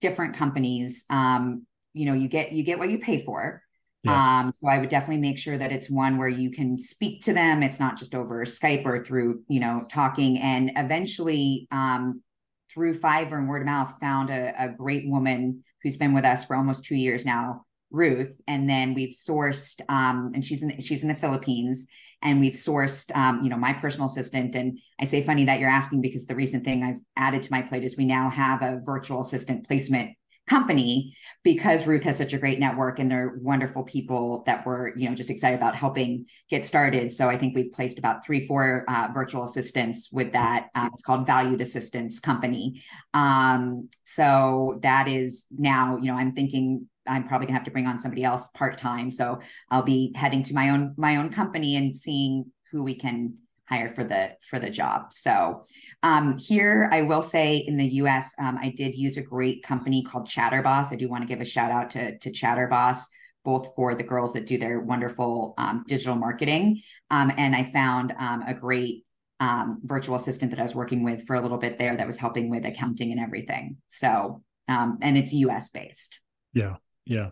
[0.00, 1.04] different companies.
[1.08, 3.62] Um, you know, you get you get what you pay for.
[4.02, 4.40] Yeah.
[4.40, 7.32] Um, so I would definitely make sure that it's one where you can speak to
[7.32, 7.62] them.
[7.62, 10.38] It's not just over Skype or through, you know, talking.
[10.38, 12.22] And eventually, um,
[12.70, 16.44] through Fiverr and word of mouth, found a, a great woman who's been with us
[16.44, 18.40] for almost two years now, Ruth.
[18.46, 21.86] And then we've sourced, um, and she's in the, she's in the Philippines,
[22.22, 24.54] and we've sourced, um, you know, my personal assistant.
[24.54, 27.62] And I say funny that you're asking because the recent thing I've added to my
[27.62, 30.16] plate is we now have a virtual assistant placement
[30.46, 35.08] company because Ruth has such a great network and they're wonderful people that were, you
[35.08, 37.12] know, just excited about helping get started.
[37.12, 40.68] So I think we've placed about three, four uh, virtual assistants with that.
[40.74, 42.82] Uh, it's called Valued Assistance Company.
[43.14, 47.86] Um, so that is now, you know, I'm thinking I'm probably gonna have to bring
[47.86, 49.12] on somebody else part time.
[49.12, 49.40] So
[49.70, 53.34] I'll be heading to my own my own company and seeing who we can
[53.66, 55.12] hire for the for the job.
[55.12, 55.62] So
[56.02, 60.02] um, here, I will say in the U.S., um, I did use a great company
[60.02, 60.92] called Chatterboss.
[60.92, 63.06] I do want to give a shout out to to Chatterboss,
[63.44, 68.14] both for the girls that do their wonderful um, digital marketing, um, and I found
[68.18, 69.04] um, a great
[69.40, 72.18] um, virtual assistant that I was working with for a little bit there that was
[72.18, 73.78] helping with accounting and everything.
[73.88, 75.70] So, and it's U.S.
[75.70, 76.20] based.
[76.52, 77.30] Yeah, yeah,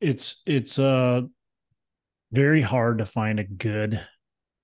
[0.00, 1.22] it's it's uh
[2.32, 4.00] very hard to find a good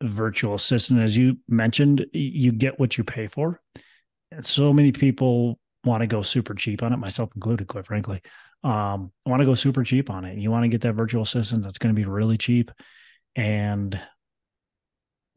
[0.03, 1.00] virtual assistant.
[1.00, 3.61] As you mentioned, you get what you pay for.
[4.33, 8.20] And so many people want to go super cheap on it, myself included, quite frankly.
[8.62, 10.38] um, I want to go super cheap on it.
[10.38, 12.70] You want to get that virtual assistant that's going to be really cheap.
[13.37, 13.98] And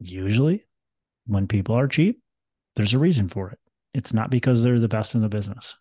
[0.00, 0.64] usually
[1.26, 2.20] when people are cheap,
[2.76, 3.58] there's a reason for it.
[3.94, 5.76] It's not because they're the best in the business.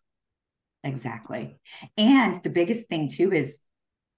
[0.84, 1.60] Exactly.
[1.98, 3.62] And the biggest thing too is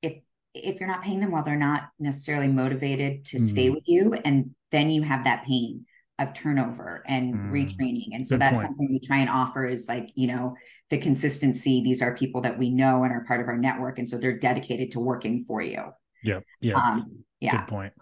[0.01, 0.15] if
[0.54, 3.41] if you're not paying them well, they're not necessarily motivated to mm.
[3.41, 4.13] stay with you.
[4.13, 5.86] And then you have that pain
[6.17, 7.51] of turnover and mm.
[7.51, 8.08] retraining.
[8.13, 8.67] And so Good that's point.
[8.67, 10.56] something we try and offer is like, you know,
[10.89, 11.84] the consistency.
[11.84, 13.99] These are people that we know and are part of our network.
[13.99, 15.84] And so they're dedicated to working for you.
[16.23, 16.39] Yeah.
[16.62, 16.75] Yeah.
[16.75, 17.58] Um, yeah.
[17.58, 17.93] Good point.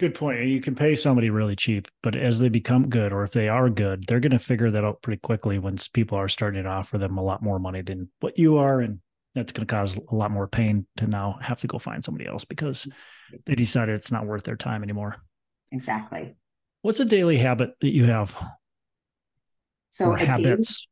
[0.00, 0.46] Good point.
[0.46, 3.68] You can pay somebody really cheap, but as they become good, or if they are
[3.68, 6.96] good, they're going to figure that out pretty quickly once people are starting to offer
[6.96, 8.80] them a lot more money than what you are.
[8.80, 9.00] And
[9.34, 12.26] that's going to cause a lot more pain to now have to go find somebody
[12.26, 12.88] else because
[13.44, 15.16] they decided it's not worth their time anymore.
[15.70, 16.34] Exactly.
[16.80, 18.34] What's a daily habit that you have?
[19.90, 20.88] So habits.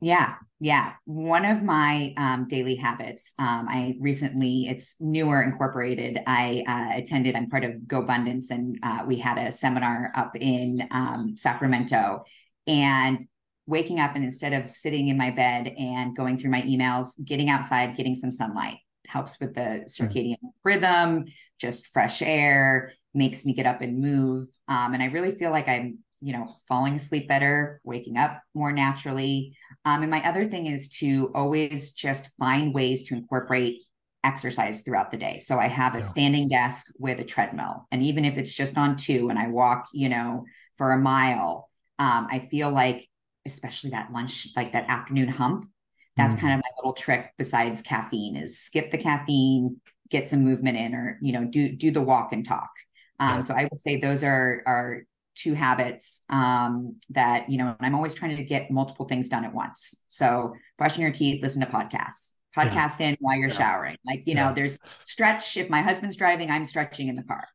[0.00, 0.92] Yeah, yeah.
[1.06, 3.34] One of my um, daily habits.
[3.38, 6.20] Um, I recently, it's newer incorporated.
[6.26, 7.34] I uh, attended.
[7.34, 12.24] I'm part of Go GoBundance, and uh, we had a seminar up in um, Sacramento.
[12.66, 13.26] And
[13.66, 17.50] waking up and instead of sitting in my bed and going through my emails, getting
[17.50, 19.84] outside, getting some sunlight helps with the mm.
[19.84, 21.26] circadian rhythm,
[21.60, 24.46] just fresh air makes me get up and move.
[24.68, 28.72] Um, and I really feel like I'm, you know, falling asleep better, waking up more
[28.72, 29.56] naturally.
[29.86, 33.82] Um, and my other thing is to always just find ways to incorporate
[34.24, 35.38] exercise throughout the day.
[35.38, 37.86] So I have a standing desk with a treadmill.
[37.92, 40.44] And even if it's just on two and I walk, you know,
[40.76, 41.70] for a mile,
[42.00, 43.08] um, I feel like,
[43.46, 45.70] especially that lunch, like that afternoon hump,
[46.16, 46.46] that's mm-hmm.
[46.46, 50.96] kind of my little trick besides caffeine is skip the caffeine, get some movement in
[50.96, 52.70] or, you know, do, do the walk and talk.
[53.20, 53.40] Um, yeah.
[53.42, 55.02] So I would say those are are
[55.36, 57.76] two habits um, that you know.
[57.78, 60.02] and I'm always trying to get multiple things done at once.
[60.08, 63.08] So brushing your teeth, listen to podcasts, podcast yeah.
[63.08, 63.54] in while you're yeah.
[63.54, 63.96] showering.
[64.04, 65.56] Like you know, there's stretch.
[65.56, 67.46] If my husband's driving, I'm stretching in the car.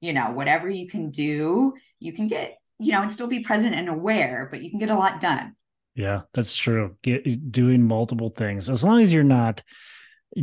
[0.00, 3.74] You know, whatever you can do, you can get you know, and still be present
[3.74, 5.54] and aware, but you can get a lot done.
[5.94, 6.96] Yeah, that's true.
[7.02, 9.62] Get, doing multiple things as long as you're not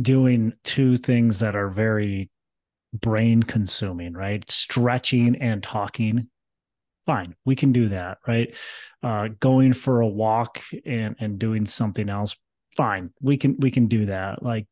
[0.02, 2.30] doing two things that are very
[2.92, 4.48] brain consuming, right?
[4.50, 6.28] Stretching and talking.
[7.06, 8.54] Fine, we can do that, right?
[9.02, 12.34] Uh, going for a walk and and doing something else.
[12.76, 14.42] Fine, we can we can do that.
[14.42, 14.66] Like,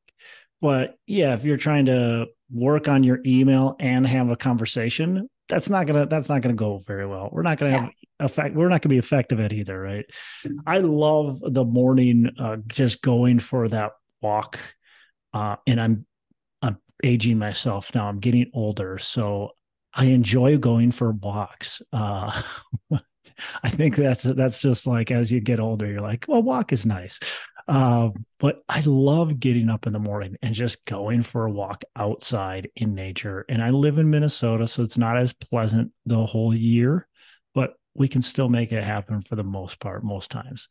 [0.61, 5.71] but yeah, if you're trying to work on your email and have a conversation, that's
[5.71, 7.29] not gonna that's not gonna go very well.
[7.31, 7.81] We're not gonna yeah.
[7.83, 8.55] have effect.
[8.57, 10.05] We're not gonna be effective at either, right?
[10.67, 13.93] I love the morning, uh, just going for that
[14.23, 14.59] walk,
[15.33, 16.07] uh, and i'm
[16.63, 18.09] I'm aging myself now.
[18.09, 19.51] I'm getting older, so
[19.95, 21.81] I enjoy going for walks.
[21.93, 22.43] Uh,
[23.63, 26.87] I think that's that's just like as you get older, you're like, well, walk is
[26.87, 27.19] nice.
[27.67, 31.83] Uh, but I love getting up in the morning and just going for a walk
[31.97, 33.45] outside in nature.
[33.49, 37.09] And I live in Minnesota, so it's not as pleasant the whole year,
[37.55, 40.69] but we can still make it happen for the most part, most times.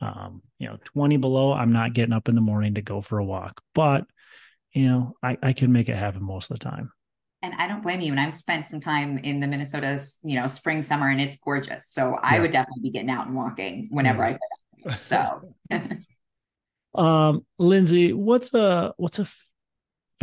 [0.00, 3.18] Um, you know, 20 below, I'm not getting up in the morning to go for
[3.18, 4.04] a walk, but
[4.72, 6.90] you know, I, I can make it happen most of the time.
[7.42, 8.12] And I don't blame you.
[8.12, 11.88] And I've spent some time in the Minnesota's, you know, spring, summer, and it's gorgeous.
[11.88, 12.18] So yeah.
[12.22, 14.36] I would definitely be getting out and walking whenever yeah.
[14.84, 14.98] I could.
[14.98, 15.54] So
[16.94, 19.26] um Lindsay, what's a what's a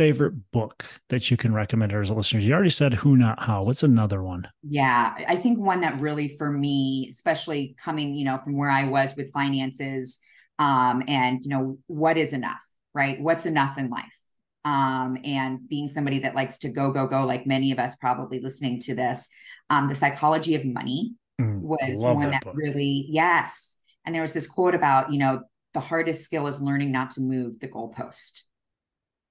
[0.00, 2.46] favorite book that you can recommend to our listeners?
[2.46, 3.64] You already said who not how.
[3.64, 4.48] What's another one?
[4.62, 8.84] Yeah, I think one that really for me, especially coming, you know, from where I
[8.84, 10.20] was with finances,
[10.58, 12.60] um, and you know, what is enough,
[12.94, 13.20] right?
[13.20, 14.16] What's enough in life?
[14.64, 18.40] Um, and being somebody that likes to go, go, go, like many of us probably
[18.40, 19.30] listening to this,
[19.70, 23.78] um, the psychology of money mm, was one that, that really, yes.
[24.04, 25.42] And there was this quote about, you know,
[25.72, 28.42] the hardest skill is learning not to move the goalpost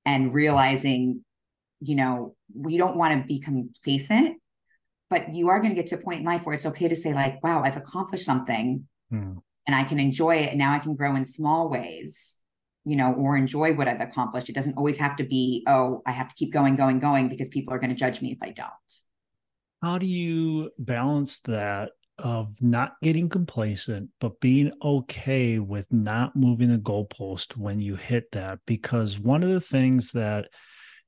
[0.06, 1.24] and realizing,
[1.80, 4.38] you know, we don't want to be complacent,
[5.10, 6.96] but you are going to get to a point in life where it's okay to
[6.96, 9.38] say, like, wow, I've accomplished something mm.
[9.68, 10.50] and I can enjoy it.
[10.50, 12.39] And now I can grow in small ways
[12.86, 14.50] you know, or enjoy what I've accomplished.
[14.50, 17.50] It doesn't always have to be, oh, I have to keep going, going, going because
[17.50, 18.70] people are going to judge me if I don't.
[19.82, 26.70] How do you balance that of not getting complacent, but being okay with not moving
[26.70, 28.60] the goalpost when you hit that?
[28.66, 30.48] Because one of the things that,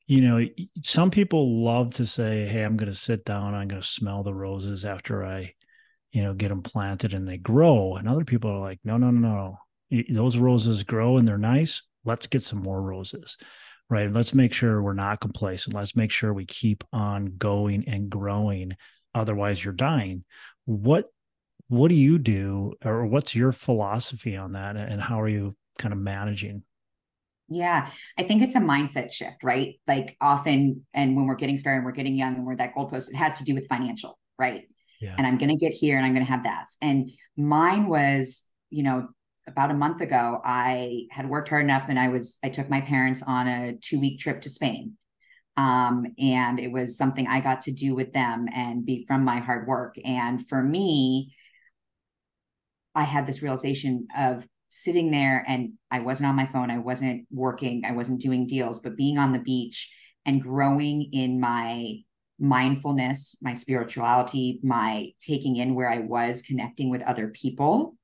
[0.07, 0.45] you know,
[0.83, 4.23] some people love to say, Hey, I'm going to sit down, I'm going to smell
[4.23, 5.53] the roses after I,
[6.11, 7.95] you know, get them planted and they grow.
[7.95, 9.57] And other people are like, No, no, no, no
[10.09, 11.83] those roses grow and they're nice.
[12.05, 13.37] Let's get some more roses,
[13.89, 14.11] right?
[14.11, 15.75] Let's make sure we're not complacent.
[15.75, 18.73] Let's make sure we keep on going and growing.
[19.13, 20.23] Otherwise, you're dying.
[20.65, 21.05] What
[21.67, 25.93] what do you do, or what's your philosophy on that, and how are you kind
[25.93, 26.63] of managing?
[27.47, 29.75] Yeah, I think it's a mindset shift, right?
[29.87, 33.09] Like often, and when we're getting started, and we're getting young, and we're that goalpost,
[33.09, 34.63] it has to do with financial, right?
[34.99, 35.15] Yeah.
[35.17, 36.67] And I'm going to get here, and I'm going to have that.
[36.81, 39.07] And mine was, you know,
[39.47, 42.81] about a month ago, I had worked hard enough, and I was, I took my
[42.81, 44.97] parents on a two week trip to Spain,
[45.57, 49.37] um, and it was something I got to do with them and be from my
[49.37, 49.95] hard work.
[50.05, 51.35] And for me,
[52.95, 57.25] I had this realization of sitting there and I wasn't on my phone, I wasn't
[57.29, 59.93] working, I wasn't doing deals, but being on the beach
[60.25, 61.97] and growing in my
[62.39, 67.95] mindfulness, my spirituality, my taking in where I was, connecting with other people,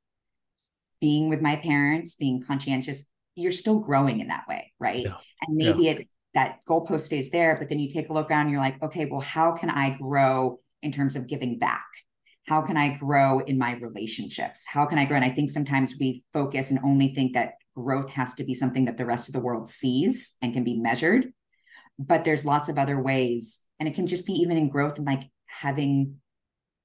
[0.99, 3.05] being with my parents, being conscientious,
[3.35, 5.03] you're still growing in that way, right?
[5.03, 5.17] Yeah.
[5.41, 5.91] And maybe yeah.
[5.91, 9.05] it's that goalpost stays there, but then you take a look around, you're like, okay,
[9.05, 11.85] well, how can I grow in terms of giving back?
[12.47, 14.65] how can I grow in my relationships?
[14.65, 15.17] How can I grow?
[15.17, 18.85] And I think sometimes we focus and only think that growth has to be something
[18.85, 21.33] that the rest of the world sees and can be measured.
[21.99, 23.61] But there's lots of other ways.
[23.79, 26.15] And it can just be even in growth and like having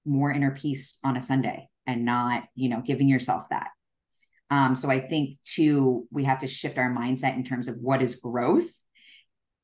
[0.05, 3.68] more inner peace on a Sunday and not, you know, giving yourself that.
[4.53, 8.03] Um, so I think too, we have to shift our mindset in terms of what
[8.03, 8.71] is growth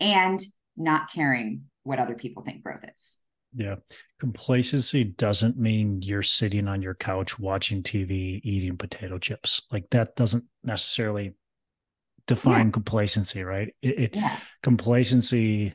[0.00, 0.40] and
[0.78, 3.20] not caring what other people think growth is.
[3.54, 3.76] Yeah.
[4.18, 9.60] Complacency doesn't mean you're sitting on your couch watching TV, eating potato chips.
[9.70, 11.34] Like that doesn't necessarily
[12.26, 12.72] define yeah.
[12.72, 13.74] complacency, right?
[13.82, 14.38] It, it yeah.
[14.62, 15.74] complacency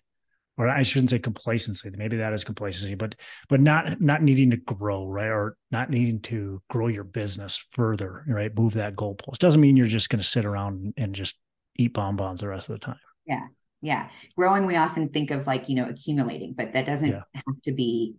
[0.58, 1.90] or I shouldn't say complacency.
[1.96, 3.16] Maybe that is complacency, but
[3.50, 5.28] but not not needing to grow, right?
[5.28, 8.56] Or not needing to grow your business further, right?
[8.56, 11.36] Move that goalpost doesn't mean you're just going to sit around and just
[11.78, 13.00] eat bonbons the rest of the time.
[13.26, 13.48] Yeah,
[13.84, 17.22] yeah growing we often think of like you know accumulating but that doesn't yeah.
[17.36, 18.16] have to be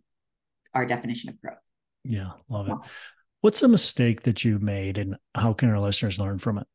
[0.74, 1.58] our definition of growth
[2.04, 2.76] yeah love it
[3.40, 6.66] what's a mistake that you made and how can our listeners learn from it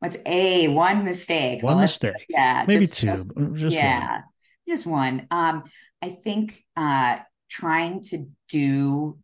[0.00, 4.22] what's a one mistake one well, mistake yeah maybe just, two just, just yeah one.
[4.68, 5.62] Just one um
[6.02, 9.18] i think uh trying to do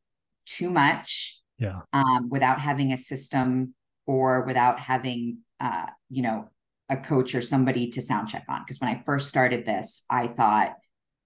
[0.46, 3.74] too much yeah um without having a system
[4.07, 6.48] or without having uh you know
[6.88, 8.62] a coach or somebody to sound check on.
[8.62, 10.74] Because when I first started this, I thought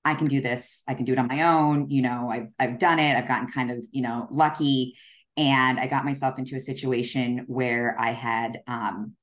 [0.04, 0.84] I can do this.
[0.88, 1.90] I can do it on my own.
[1.90, 3.16] You know, I've I've done it.
[3.16, 4.96] I've gotten kind of you know lucky,
[5.36, 9.14] and I got myself into a situation where I had um,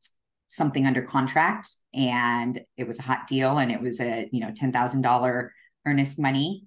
[0.48, 4.52] something under contract, and it was a hot deal, and it was a you know
[4.56, 5.54] ten thousand dollar
[5.86, 6.66] earnest money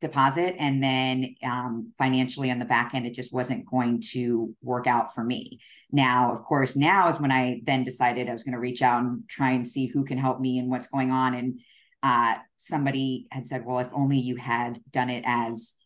[0.00, 0.56] deposit.
[0.58, 5.14] And then um, financially on the back end it just wasn't going to work out
[5.14, 5.60] for me.
[5.90, 9.02] Now of course now is when i then decided i was going to reach out
[9.02, 11.34] and try and see who can help me and what's going on.
[11.34, 11.60] And
[12.02, 15.76] uh, somebody had said well if only you had done it as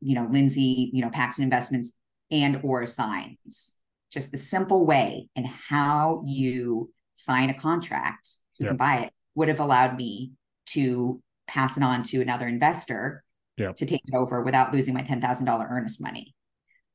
[0.00, 1.92] you know lindsay you know paxton investments
[2.30, 3.76] and or assigns
[4.10, 8.70] just the simple way and how you sign a contract you yep.
[8.70, 10.32] can buy it would have allowed me
[10.66, 13.24] to pass it on to another investor
[13.56, 13.72] yeah.
[13.72, 16.34] to take it over without losing my $10,000 earnest money.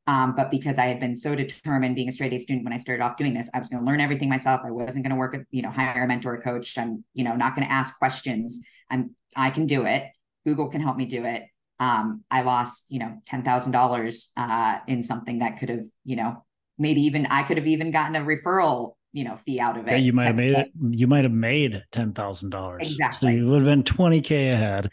[0.07, 2.77] Um, but because I had been so determined being a straight A student when I
[2.77, 4.61] started off doing this, I was going to learn everything myself.
[4.63, 6.77] I wasn't going to work, you know, hire a mentor, coach.
[6.77, 8.61] I'm, you know, not going to ask questions.
[8.89, 10.05] I'm, I can do it.
[10.45, 11.43] Google can help me do it.
[11.79, 14.31] Um, I lost, you know, ten thousand uh, dollars
[14.87, 16.44] in something that could have, you know,
[16.77, 19.91] maybe even I could have even gotten a referral, you know, fee out of it.
[19.91, 20.71] Yeah, you might have made it.
[20.89, 22.83] You might have made ten thousand dollars.
[22.89, 23.31] Exactly.
[23.31, 24.91] So you would have been twenty k ahead.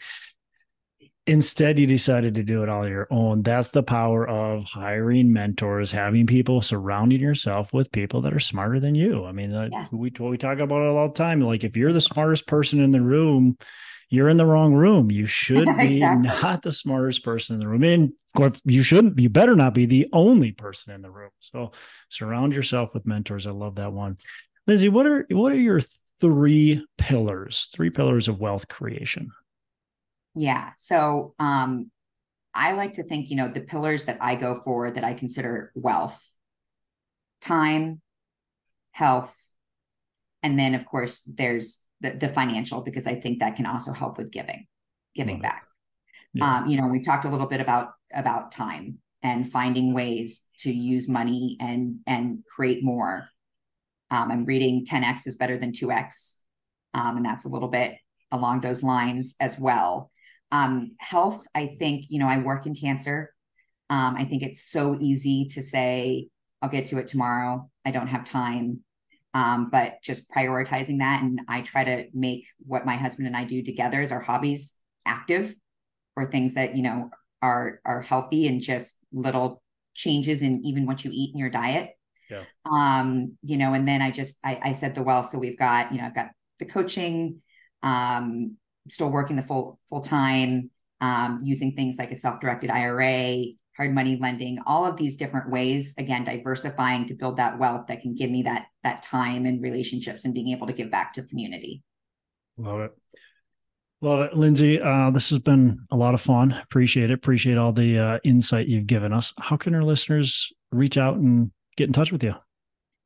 [1.25, 3.43] Instead, you decided to do it all your own.
[3.43, 8.81] That's the power of hiring mentors, having people surrounding yourself with people that are smarter
[8.81, 9.23] than you.
[9.23, 9.93] I mean, yes.
[9.93, 11.39] we we talk about it all the time.
[11.39, 13.57] Like if you're the smartest person in the room,
[14.09, 15.11] you're in the wrong room.
[15.11, 16.27] You should be exactly.
[16.27, 17.83] not the smartest person in the room.
[17.83, 18.13] And
[18.65, 21.29] you shouldn't, you better not be the only person in the room.
[21.39, 21.71] So
[22.09, 23.47] surround yourself with mentors.
[23.47, 24.17] I love that one.
[24.65, 25.81] Lindsay, what are what are your
[26.21, 29.31] three pillars, three pillars of wealth creation?
[30.35, 30.71] Yeah.
[30.77, 31.91] So um,
[32.53, 35.71] I like to think, you know, the pillars that I go for that I consider
[35.75, 36.23] wealth,
[37.41, 38.01] time,
[38.91, 39.37] health,
[40.41, 44.17] and then of course there's the, the financial because I think that can also help
[44.17, 44.65] with giving,
[45.15, 45.67] giving back.
[46.33, 46.57] Yeah.
[46.57, 50.71] Um, you know, we've talked a little bit about about time and finding ways to
[50.71, 53.27] use money and and create more.
[54.11, 56.41] Um, I'm reading 10x is better than 2x,
[56.93, 57.97] um, and that's a little bit
[58.31, 60.11] along those lines as well.
[60.51, 63.33] Um, health, I think, you know, I work in cancer.
[63.89, 66.27] Um, I think it's so easy to say,
[66.61, 67.69] I'll get to it tomorrow.
[67.85, 68.81] I don't have time.
[69.33, 71.23] Um, but just prioritizing that.
[71.23, 74.79] And I try to make what my husband and I do together as our hobbies
[75.05, 75.55] active
[76.15, 77.09] or things that, you know,
[77.41, 79.61] are are healthy and just little
[79.93, 81.91] changes in even what you eat in your diet
[82.29, 82.43] Yeah.
[82.65, 85.91] Um, you know, and then I just I, I said the well, so we've got,
[85.91, 87.41] you know, I've got the coaching,
[87.81, 88.57] um,
[88.89, 93.43] still working the full full time, um, using things like a self-directed IRA,
[93.77, 98.01] hard money lending, all of these different ways, again, diversifying to build that wealth that
[98.01, 101.21] can give me that that time and relationships and being able to give back to
[101.21, 101.83] the community.
[102.57, 102.91] Love it.
[104.03, 104.81] Love it, Lindsay.
[104.81, 106.51] Uh, this has been a lot of fun.
[106.51, 107.13] Appreciate it.
[107.13, 109.33] Appreciate all the uh, insight you've given us.
[109.39, 112.35] How can our listeners reach out and get in touch with you?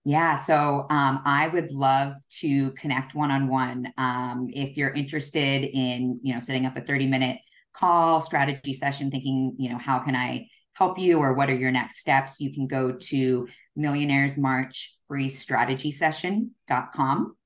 [0.05, 3.93] Yeah, so um, I would love to connect one on one.
[4.55, 7.41] If you're interested in, you know, setting up a 30 minute
[7.73, 11.71] call strategy session, thinking, you know, how can I help you or what are your
[11.71, 12.39] next steps?
[12.39, 17.37] You can go to millionaires march free strategy session.com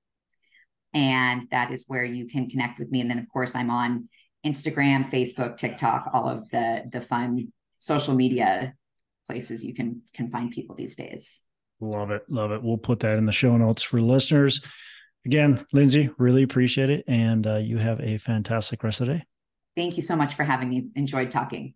[0.94, 3.02] and that is where you can connect with me.
[3.02, 4.10] And then of course i'm on
[4.46, 8.74] instagram facebook tiktok all of the the fun social media
[9.28, 11.44] places you can can find people these days.
[11.80, 12.24] Love it.
[12.30, 12.62] Love it.
[12.62, 14.62] We'll put that in the show notes for listeners.
[15.26, 17.04] Again lindsay really appreciate it.
[17.08, 19.24] And uh, you have a fantastic rest of the day.
[19.76, 20.88] Thank you so much for having me.
[20.96, 21.76] Enjoyed talking